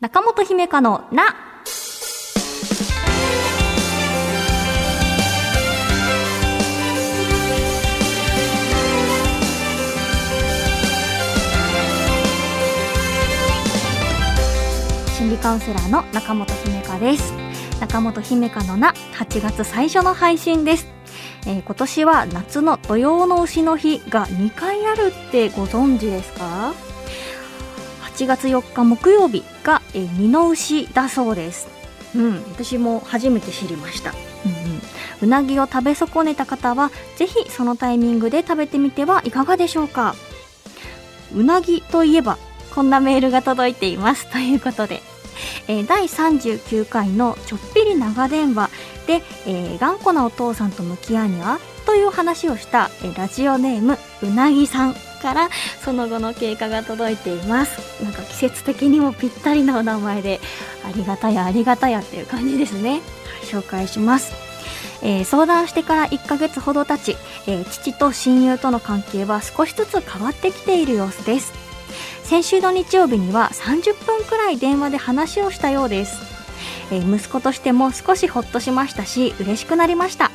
[0.00, 1.34] 中本姫香のな。
[15.16, 17.32] 心理カウンセラーの中本姫香です。
[17.80, 20.86] 中本姫香のな、8月最初の配信です。
[21.44, 26.72] えー今年は夏の土用の丑の日が2回あるってご存知ですか？
[28.18, 31.68] 8月4日木曜日が、えー、二の牛だそうです。
[32.16, 34.10] うん、私も初めて知りました。
[34.44, 34.80] うんうん、
[35.22, 40.16] うなぎを食べ損ねた方は、ぜひそのタイミングで食べてみてはいかがでしょうか。
[41.32, 42.38] うなぎといえば、
[42.74, 44.26] こんなメールが届いています。
[44.32, 45.00] ということで、
[45.68, 48.70] えー第39回のちょっぴり長電話
[49.06, 55.50] で、えー頑固なお父さんと向き合うにはという話をした、えーラジオネームうなぎさんから
[55.84, 58.02] その後の経過が届いています。
[58.02, 60.40] なんか季節的にもぴったりなお名前で
[60.84, 63.00] ありがたやありがたやっていう感じですね、はい
[63.48, 64.32] 紹介します。
[65.02, 67.16] えー相談してから1ヶ月ほど経ち、
[67.46, 71.52] えー父と親友との関係は少しずつ変わってきている様子です。
[72.24, 76.18] 先週の日曜日には30分くらい電話で話をしたようです、
[76.90, 80.30] えー息子としても少しほっとしましたし嬉しくなりました。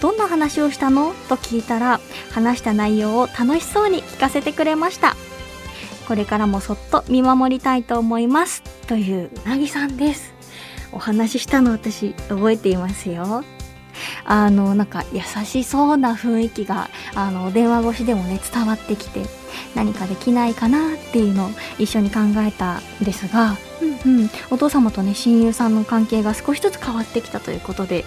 [0.00, 1.14] どんな話をしたの？
[1.28, 2.00] と聞いたら
[2.32, 5.16] 話した内容を楽しそうに聞かせてくれました。
[6.06, 8.62] これからもそっと見守りたいと思います。
[8.86, 10.34] といううなぎさんです。
[10.92, 13.42] お話ししたの私覚えていますよ。
[14.24, 19.22] あのなんか優しそうな雰囲気があの電話越しでもね伝わってきて
[19.74, 28.04] 何かできないかなっていうのを一緒に考えたんですが、うん、お父様とね親友さんの関係が少しずつ変わってきたということで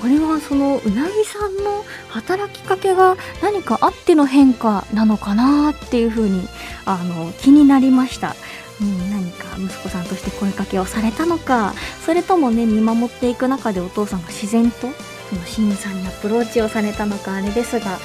[0.00, 6.46] これはそのうなぎさんの働きかけが何かあっての変化なのかなっていうふうに
[6.84, 8.36] あの気になりました。
[8.80, 14.88] うん、何か息子さんとして声かけをされたのかそれともね見守っていく中でお父さんが自然と
[15.30, 17.98] その親友さんにアプローチをされたのかあれですが、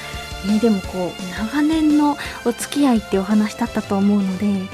[0.46, 4.66] ね、でもこう長年のお付き合いってお話だったと思うので、うん、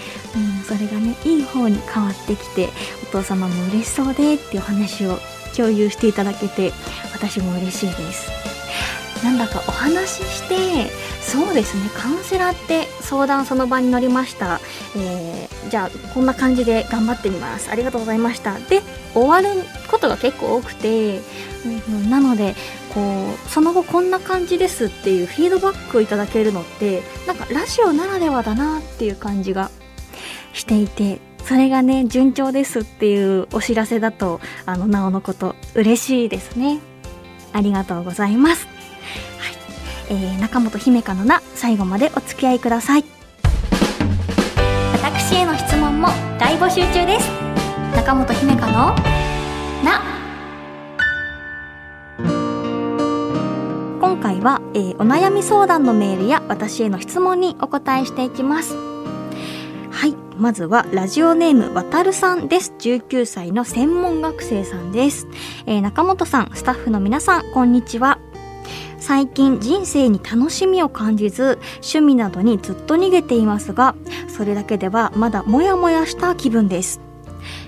[0.65, 2.69] それがねいい方に変わってきて
[3.03, 5.19] お父様も嬉しそうでっていうお話を
[5.57, 6.73] 共有していただけて
[7.13, 8.31] 私も嬉しいです。
[9.25, 10.91] なんだかお話しして
[11.23, 14.61] そうですねカウンセラーって相談その場に乗りました、
[14.95, 17.71] えーじゃあこんな感じで頑張ってみます。
[17.71, 18.59] ありがとうございました。
[18.59, 18.83] で
[19.15, 19.61] 終わる
[19.91, 21.21] ことが結構多くて、
[21.65, 22.55] うんうんなので
[22.95, 29.71] こうその後こんな感じですっていうフィードバックをいただけるのってなんかラジオならではだなっていう感じが
[30.53, 36.81] していてそれがね順調ですっていうお知らせだとあのなおのこと嬉しいですね。
[37.53, 38.67] ありがとうございます。
[38.67, 38.77] はい。
[40.11, 43.16] えー中本姫香のな最後までお付き合いください。
[46.07, 47.29] も大募集中です。
[47.97, 48.73] 中本姫香の
[49.85, 50.03] な。
[54.01, 58.75] 今回は、えーお悩み相談のメールや私への質問にお答えしていきます。
[59.91, 60.15] はい。
[60.39, 62.73] まずはラジオネームわたるさんです。
[62.79, 65.27] 19歳の専門学生さんです、
[65.67, 68.19] えー中本さんスタッフの皆さんこんにちは。
[69.07, 73.95] 最近人生に楽しみを感じず趣味などにずっと逃げていますが
[74.27, 77.01] それだけではまだモヤモヤした気分です。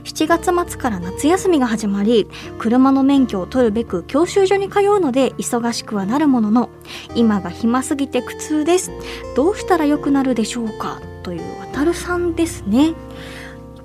[0.03, 2.27] 7月末から夏休みが始まり
[2.59, 6.71] 車の免許を取るべく教習所に通うので忙しくはなるものの
[7.15, 8.91] 今が暇すぎて苦痛です。
[9.37, 11.01] どうしたら良くなるでしょうか？
[11.23, 12.95] というわたるさんですね。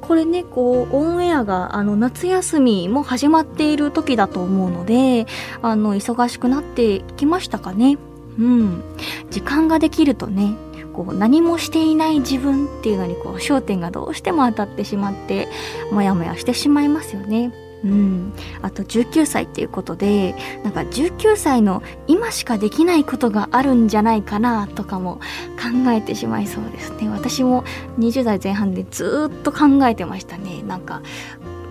[0.07, 5.25] これねこうオンエアがあの夏休みも始まっている時だと思うので
[5.61, 7.97] あの忙しくなってきましたかね？
[8.37, 8.83] うん。
[9.31, 10.55] 時間ができるとね
[10.93, 15.47] こう何もしていない自分っていうのにこう焦点がどうしても当たってしまって
[15.91, 17.51] モヤモヤしてしまいますよね。
[17.83, 25.19] うん、あと19歳っていうことでなんか19歳の今しかできないことがあるんじゃないかなとかも
[25.57, 27.09] 考えてしまいそうですね。
[27.09, 27.63] 私も
[27.99, 30.63] 20代前半でずっと考えてましたね。
[30.63, 31.01] なんか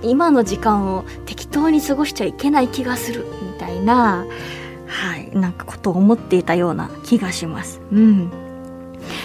[0.03, 4.27] 今の時間を適当に過ごしちゃいけない気がするみたいな
[4.87, 7.81] はいなんかことを思っていたような気がします。
[7.91, 8.42] うん。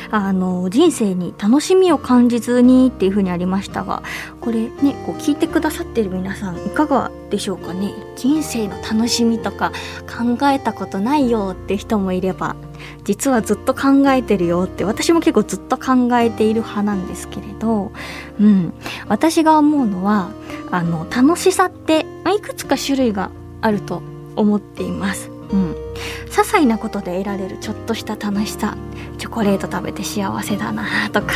[0.10, 4.04] あの人生に楽しみを感じずにっていう風にありましたが
[4.42, 7.94] これねこう聞いてくださってる皆さんいかがでしょうかね？
[8.16, 9.72] 人生の楽しみとか
[10.08, 12.56] 考えたことないよって人もいれば
[13.04, 17.92] 実はずっと考えてるよって私も結構ずっと考えている派なんですけれど、
[18.40, 18.74] うん、
[19.08, 20.32] 私が思うのは
[20.72, 22.06] あの楽しさって
[22.36, 23.32] いくつか種類が
[23.62, 24.02] あると
[24.36, 25.30] 思っています。
[25.52, 25.76] うん、
[26.38, 28.78] 些細なことで得られるちょっとした楽しさ
[29.18, 31.34] チョコレート食べて幸せだなとか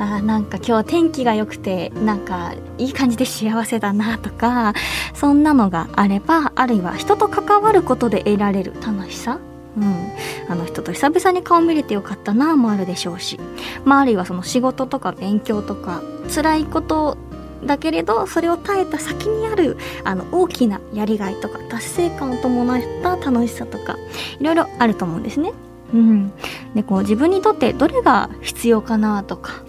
[0.00, 4.74] あなんか今日は天気が良くてなんかいい感じで幸せだなとか
[5.14, 9.38] そんなのがあればあるいは人と関わることで得られる楽しさ
[9.76, 10.12] うん、
[10.48, 13.38] あの人と久々に顔見れてよかったなもあるでしょうし、
[13.84, 16.02] まあ、あるいはその仕事とか勉強とか
[16.34, 17.18] 辛いこと
[17.64, 23.96] だけれどそれを耐えた先にあるあの大きなやりがいとか達成感を伴った楽しさとか
[24.38, 25.52] いろいろあると思うんですね。
[25.94, 26.32] うん、
[26.74, 29.62] でこう自分にとってどれが必要かなとか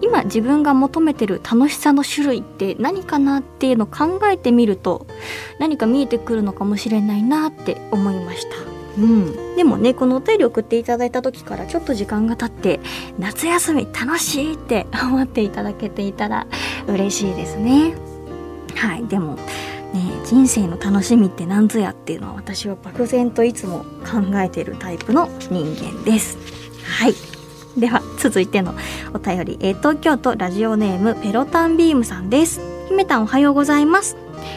[0.00, 5.06] 今自分が求めてる楽しさの種類って何かなっていうのを考えてみると
[5.58, 8.71] 何か見えてくるのかもしれないなって思いました。
[8.98, 12.80] うん、でもねこのお便り送っていただいた時からちょっと時間が経って
[13.18, 16.46] 夏休み楽しいって思っていただけていたら
[16.86, 17.94] 嬉しいですね。
[18.74, 19.42] はいでもね
[20.24, 26.36] 人生の楽しみって何ぞやっていうのは私は漠然といつも考えているタイプの人間です。
[26.84, 27.14] はい。
[27.78, 28.74] では続いての
[29.14, 32.60] お便り、え東京都ラジオネームペロタンビームさんです。
[32.88, 34.16] 姫たんおはようございます。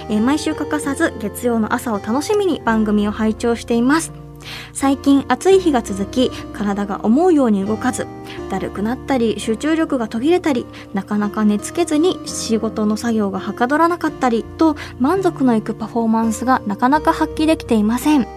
[0.10, 4.25] え毎週欠かさず月曜の朝を楽しみに番組を拝聴しています。
[4.74, 8.08] 最近暑い日が続き体が思うように動かず
[8.50, 18.28] だるくなったり集中力が途切れたりなかなか寝つけずに仕事の作業がはかどらなかったりと満足のいくパフォーマンスがなかなか発揮できていません。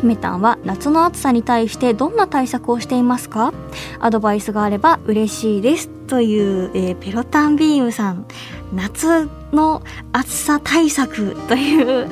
[0.00, 3.52] 姫たんは夏の暑さに対してどんな対策をしていますか？
[4.00, 5.88] アドバイスがあれば嬉しいです。
[5.88, 8.26] という、えー、ペロタンビームさん。
[8.74, 9.82] 夏の
[10.12, 12.08] 暑さ対策という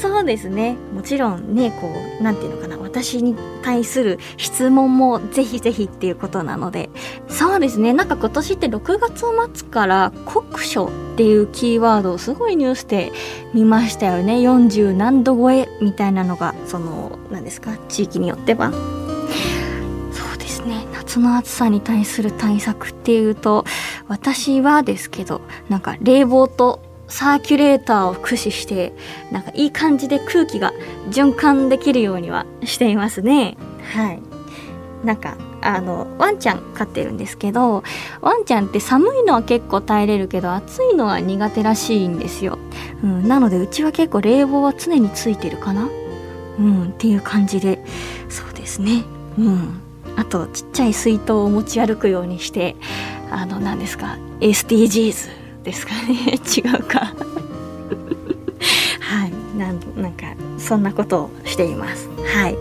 [0.00, 0.76] そうですね。
[0.94, 1.88] もちろんねこ
[2.20, 2.76] う何て言うのかな。
[2.78, 6.90] 私に対する質問もぜひぜひっていうことなので。
[7.28, 7.92] そうですね。
[7.92, 9.24] なんか今年って6月
[9.60, 13.12] 末から酷暑っていうキーワードをすごいニュースで
[13.54, 14.34] 見ましたよね。
[14.36, 17.76] 40何度超えみたいなのがその何ですか？
[17.88, 18.72] 地域によっては。
[20.12, 20.86] そうですね。
[20.92, 23.64] 夏の暑さに対する対策っていうと
[24.08, 28.92] 私はですけどなんか冷房とサーキュレーターを駆使して
[29.30, 30.72] なんかいい感じで空気が
[31.10, 33.56] 循環できるようにはしていますね。
[33.94, 34.20] はい。
[35.04, 37.84] なんかあのワンちゃん飼ってるんですけど
[38.20, 42.58] ワンちゃんって寒いのは結構耐えれるけど暑いのは苦手らしいんですよ、
[43.04, 45.88] うん、なのでうちは結構冷房は常についてるかな。
[46.58, 47.84] うんっていう感じで
[48.28, 49.04] そうですね。
[49.38, 49.80] うん。
[50.16, 52.74] あとちっちゃい水筒を持ち歩くようにして
[53.30, 56.38] あの何ですか SDGs ですかね。
[56.56, 57.00] 違うか。
[59.00, 59.58] はい。
[59.58, 60.26] なんなんか
[60.58, 62.08] そんなことをしています。
[62.24, 62.56] はい。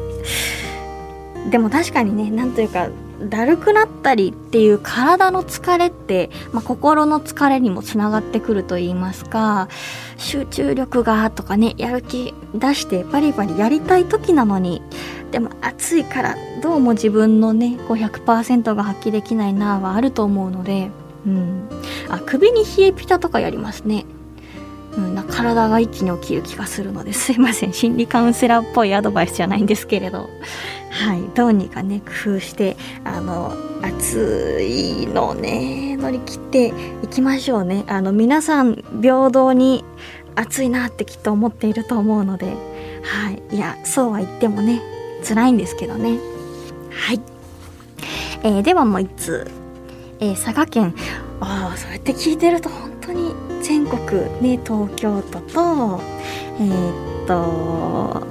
[1.49, 2.89] でも確かにねなんというか
[3.21, 9.69] だるくなったりっていう体の疲れって、まあ、心の疲れにもつながってくると言いますか
[10.17, 14.81] 集中力がとかねやる気出してバリバリやりたい時なのに
[15.31, 20.89] でも暑いからどうも自分のね500%が発揮できないなはあると思うので
[21.25, 21.69] うん、
[22.09, 24.05] あ首に冷えピタとかやりますね、
[24.97, 27.73] うん、な体が一気に起きる気がするので すいません。
[27.73, 30.29] 心理カウンセラーっぽいアドバイスじゃないんですけれど。
[30.91, 31.23] はい。
[31.35, 36.73] どうにかね工夫してあの暑いのね乗り切って
[37.03, 37.83] いきましょうね。
[37.87, 39.83] あの皆さん平等に
[40.35, 42.53] 暑いなってきっと思っていると思うので。
[43.03, 43.55] はい。
[43.55, 44.81] いやそうは言ってもね
[45.23, 46.17] 辛いんですけどね。
[46.91, 47.19] はい、
[48.43, 49.64] えー、ではもう一通
[50.19, 50.93] えー、佐賀県。
[51.39, 53.99] ああそうやって聞いてると本当に全国
[54.41, 56.01] ね東京都と
[56.59, 58.25] えー、っと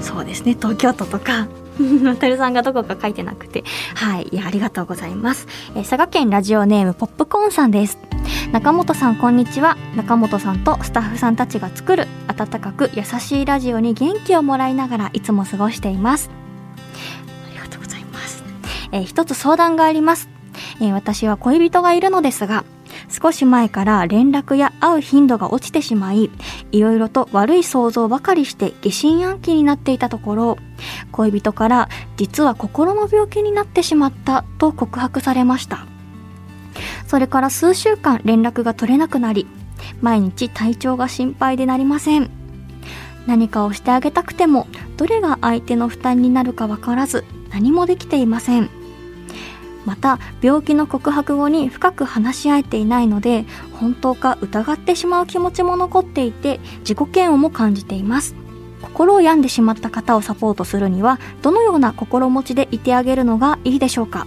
[0.00, 1.48] そうですね東京都とか
[2.04, 3.64] 渡るさんがどこか書いてなくて。
[3.94, 7.98] はいいやありがとうございます、えー、佐賀県ラジオネームポップコーンさんです。
[8.52, 9.76] 中本さんこんにちは。
[9.96, 16.30] 中本さんとスタッフさんたちが作る温かく優しいラジオに元気をもらいながらいつも過ごしています。
[17.46, 18.44] ありがとうございます、
[18.92, 20.35] えー、一つ相談があります。
[20.80, 22.64] えー、私は恋人がいるのですが、
[23.08, 26.30] 少し前から連絡や会う頻度が落ちてしまい、
[26.72, 30.58] いろいろと悪い想像ばかりして疑心暗鬼になっていたところ、
[31.12, 35.86] 恋人から実は心の病気になってしまったと告白されました。
[37.06, 39.46] それから数週間連絡が取れなくなり、
[40.00, 42.30] 毎日体調が心配でなりません。
[43.26, 44.66] 何かをしてあげたくても、
[44.96, 48.70] どれが相手の負担になるかわからず、何もできていません。
[49.86, 58.34] また病気の告白後に深く話し合えていないので本当か疑ってしまう気持ちも残っていて自己嫌悪も感じています。
[58.82, 64.26] 心を病んでしまった方をサポートするにはどのような心持ちでいてあげるのがいいでしょうか。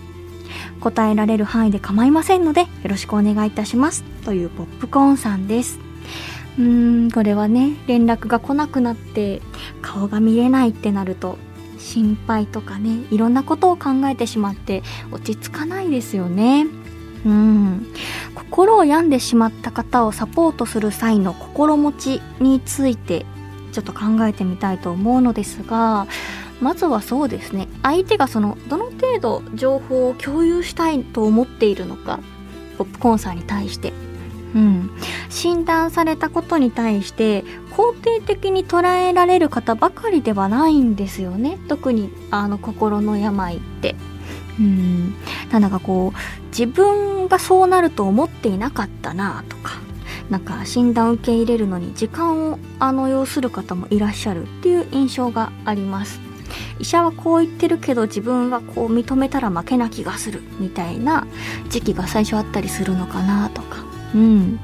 [0.80, 4.04] 答えられる範囲で構いませんのでよろしくお願いいたします。
[4.26, 5.80] というポップコーンさんです。
[6.58, 9.42] うーんこれはね連絡が来なくなって
[9.82, 11.38] 顔が見れないってなると
[11.80, 16.68] 心配とかねいろんなことを考えてしまって落ち着かないですよね。
[17.26, 17.88] うん。
[18.36, 23.26] 心を病んでしまった方をサポートする際の心持ちについて
[23.72, 26.08] ちょっと考えてみたいと思うのですが
[26.62, 27.68] まずはそうですね。
[27.84, 32.20] 相手がそのどの程度情報を共有したいと思っているのか
[32.78, 34.09] ポップコーンさんに対して。
[34.56, 34.92] うん、
[35.30, 41.58] 診断されたことに対して肯定的に捉えられる方ばかりではないんですよね。
[41.68, 43.96] 特にあの心の病って。
[44.60, 45.16] うん。
[45.52, 49.80] なんだかこう自分がそうなると思っていなかったなとか
[50.30, 56.20] なんか診断受け入れるのに時間をあの要する方もいらっしゃるっていう印象があります。
[56.80, 61.28] 医者はこう言ってるけど自分はこう認めたら負けな気がするみたいな
[61.70, 63.89] 時期が最初あったりするのかなとか。
[64.16, 64.60] うん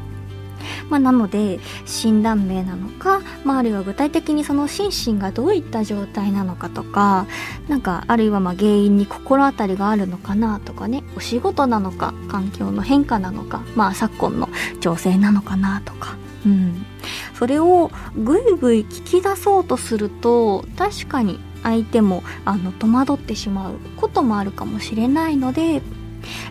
[0.90, 7.28] まあ、なので診断名なのか、まあ、あるいは具体的にその心身がどういった状態なのかとか
[7.68, 14.50] なんかあるいはま原因に心当たりがあるのかなとかねお仕事なのか環境の変化なのか、まあ、昨今の
[14.80, 16.18] 情勢なのかなとか。
[16.46, 16.86] うん、
[17.34, 25.82] それをぐいぐい聞き出そうとすると確かに相手もあの戸惑ってしまうこともあるかもしれないので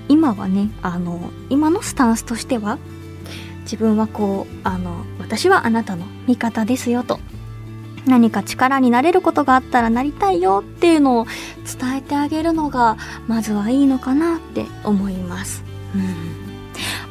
[0.09, 2.78] 今はねあの今のスタンスとしては
[3.62, 7.19] 自分はこうあの私はあなたの味方ですよと。
[8.07, 11.26] 何か力になれることがあったらなりたいよっていうのを
[11.81, 15.64] 伝えてあげるのがまずはいいのかなって思います。
[15.95, 16.45] うん。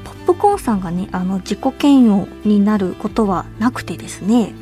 [0.03, 4.53] ポップコーンさんがねあの自己嫌悪になることはなくてですね。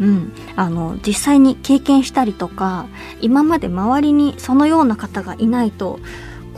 [0.00, 2.86] うん、あの実際に経験したりとか
[3.20, 5.98] 今まで周りにそのような方がいないと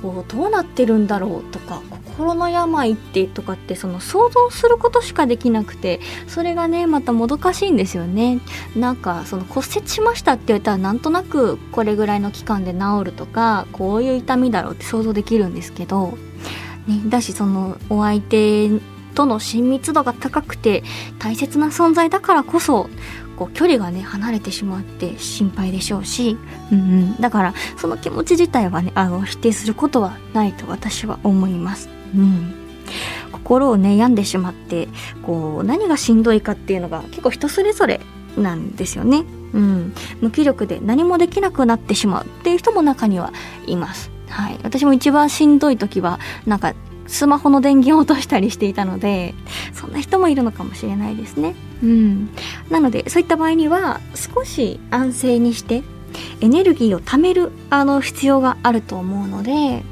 [0.01, 1.83] こうどうなってるんだろうとか
[2.21, 8.41] 心の病ってとかってその想像することしかできなくてそれがねまたもどかしいんですよね。
[8.77, 16.19] なんかその骨折しましたって言ったらなんとなくこれぐらいの期間で治るとかこういう痛みだろうって想像できるんですけど、
[16.87, 18.69] ね、だしそのお相手
[19.15, 20.83] との親密度が高くて
[21.19, 22.89] 大切な存在だからこそ
[23.41, 26.37] こう距離がね離れてしまって心配でしょうし、
[26.71, 31.89] うんうん、だからその気持ち自体はねあの否定することはないと私は思います。
[32.15, 32.53] うん、
[33.33, 34.89] 心をね病んでしまって
[35.23, 38.03] こう何がしんどいかっていうのが結構人それぞれ
[38.37, 39.25] なんですよね。
[39.55, 43.33] うん、無気力で何もできなくなってしまうっていう人も中には
[43.67, 44.11] います。
[44.29, 46.75] はい、私も一番しんどい時はなんか
[47.11, 49.35] スマホの電源を落としたりしていたので
[49.75, 51.55] そんな人もいるのかもしれないですね。
[51.83, 52.31] うん、
[52.71, 55.83] なのでそういった場合には少し安静にして
[56.41, 59.83] エネルギーを貯めるあの必要があると思うので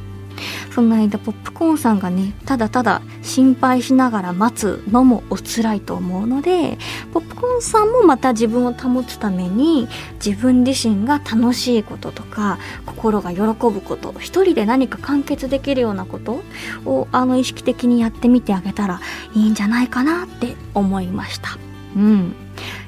[0.79, 6.79] その間ポップコーンさんがねただただ心配しながら待つのもお辛いと思うので
[7.13, 9.89] ポップコーンさんもまた自分を保つために
[10.25, 16.43] 自分自身が楽しいこととか心が喜ぶこと一人で何か完結できるようなこと
[16.87, 19.01] をあの意識的にやってみてあげたら
[19.35, 21.59] いいんじゃないかなって思いました。
[21.97, 22.37] うん。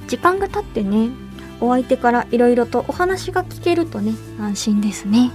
[0.06, 1.08] 時間が経ってね
[1.60, 5.32] お相手からいろいろとお話が聞けるとね安心ですね。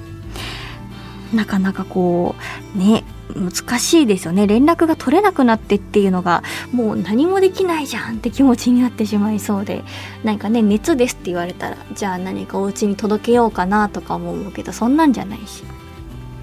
[1.36, 2.36] なかなかこ
[2.75, 3.04] うね
[3.36, 4.48] 難しいですよね。
[4.48, 9.84] 連絡が取れなくなってっていうのがもう何もできないじゃんって気持ちになってしまいそうで。
[10.24, 15.63] 何かね熱ですって言われたらじゃあ何かお家に届けようかなとか思うけどそんなんじゃないし。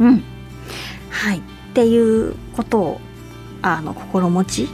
[0.00, 0.22] うん。
[1.10, 1.38] はい。
[1.38, 1.40] っ
[1.74, 3.00] ていうことを
[3.62, 4.68] あの心持ち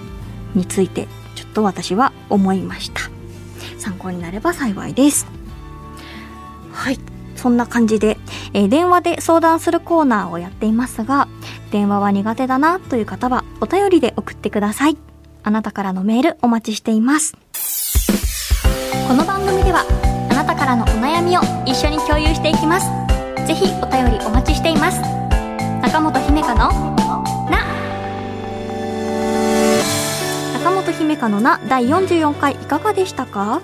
[0.55, 3.03] についてちょっと私は思いました。
[3.79, 5.27] 参考になれば幸いです。
[6.73, 6.99] はい。
[7.37, 8.18] そんな感じで、
[8.55, 11.29] えー、電話で相談するコーナーをやっていますが、
[11.71, 14.97] 電話は苦手だなという方はお便りで送ってください。
[15.43, 17.37] あなたからのメールお待ちしています。
[19.07, 19.85] この番組では、
[20.31, 22.87] あなたからのお悩みを一緒に共有していきます。
[23.47, 25.01] ぜひお便りお待ちしています。
[25.81, 26.57] 中本姫香の
[27.49, 27.65] な
[30.55, 33.63] 中本姫香のな第44回いかがでしたか？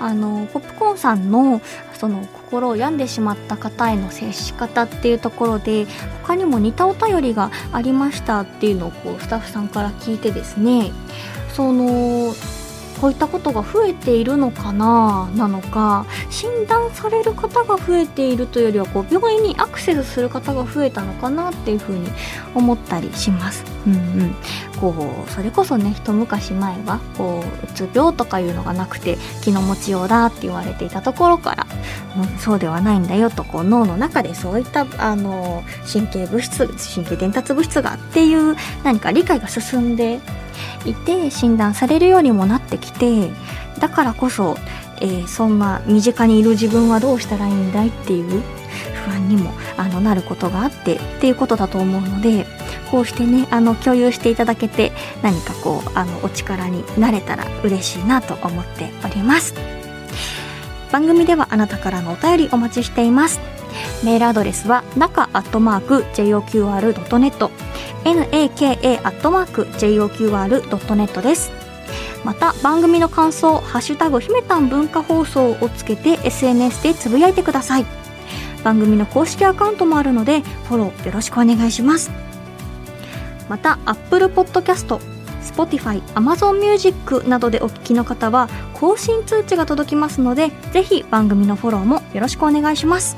[0.00, 1.60] あのポップコーンさんの
[1.96, 5.86] その心を病んでしまった方への接し方っていうところで
[6.22, 10.92] 他にも似たお便りがありましたっていうのをこうスタッフさんから聞いてですね。
[11.54, 12.34] その
[13.00, 22.08] こういったことが増えているのかななのか診断される方が増えているというよりはこう病院にアクセスする方が増えたのかなっていうふうに
[22.54, 23.64] 思ったりします。
[23.86, 24.34] うんうん、
[24.80, 31.66] こうそれこそね一昔前はこううつ病とかいうのがなくて気の持ちようだって言われていたところから、
[32.16, 40.20] うん、そうではないんだよとこう脳の中でそういったあの神経物質神経伝達物質がっていう何か理解が進んで
[40.84, 43.30] いて診断されるようにもなってきて
[43.78, 44.56] だからこそ
[45.00, 48.42] えー、そんな身近にいる自分はどうしたらいいんだいっていう
[49.04, 52.46] 不安にもあのなることがあってっていうことだと思うので
[52.90, 59.54] こうしてねあの共有していただけて何かこうあのお力になれたら嬉しいなと思っております。
[60.92, 63.40] 番組ではあなたからのお便りお待ちしています。
[64.04, 67.50] メールアドレスは中アットマーク JOQR.net
[68.14, 71.50] naka アットマーク JOQR.net です。
[72.24, 77.86] また番組の感想「ハッシュタグひめたん文化放送」をつけて SNS でつぶやいてください。
[78.64, 82.10] 番組の公式アカウントもあるのでフォローよろしくお願いします。
[83.48, 84.98] また Apple Podcast
[85.42, 93.16] Spotify、Amazon Music などでお聞きの方は更新通知が届きますのでぜひ番組のフォローもよろしくお願いします。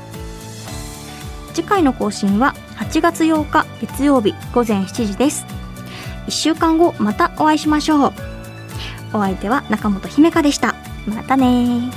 [1.53, 5.45] 次回の更新は8月8日月曜日午前7時です。
[6.27, 8.13] 1週間後またお会いしましょう。
[9.13, 10.75] お相手は中本姫香でした。
[11.05, 11.91] またね